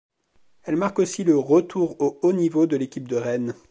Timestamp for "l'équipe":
2.75-3.07